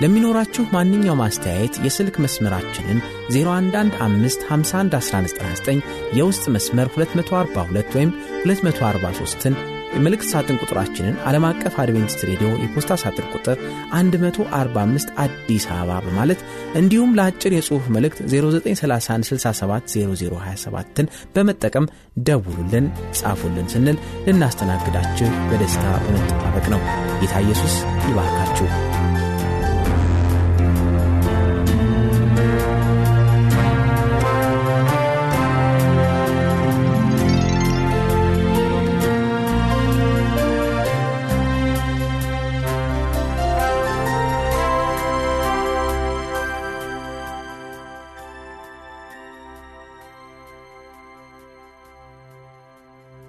ለሚኖራችሁ 0.00 0.64
ማንኛውም 0.74 1.22
አስተያየት 1.24 1.74
የስልክ 1.84 2.16
መስመራችንን 2.24 2.98
0115511199 3.36 5.80
የውስጥ 6.18 6.44
መስመር 6.56 6.88
242 6.96 7.96
ወይም 7.96 8.10
243ን 8.44 9.54
የመልእክት 9.94 10.28
ሳጥን 10.30 10.56
ቁጥራችንን 10.62 11.18
ዓለም 11.28 11.44
አቀፍ 11.48 11.74
አድቬንቲስት 11.82 12.20
ሬዲዮ 12.28 12.48
የፖስታ 12.62 12.92
ሳጥን 13.02 13.26
ቁጥር 13.34 13.56
145 13.94 15.12
አዲስ 15.24 15.64
አበባ 15.74 15.98
በማለት 16.06 16.40
እንዲሁም 16.80 17.10
ለአጭር 17.18 17.52
የጽሑፍ 17.56 17.84
መልእክት 17.96 18.18
0931670027ን 18.32 21.06
በመጠቀም 21.36 21.86
ደውሉልን፣ 22.26 22.86
ጻፉልን 23.20 23.68
ስንል 23.74 23.96
ልናስተናግዳችሁ 24.28 25.28
በደስታ 25.50 25.84
በመጠባበቅ 26.06 26.66
ነው። 26.74 26.80
ጌታ 27.20 27.34
ኢየሱስ 27.46 27.76
ይባርካችሁ። 28.08 28.68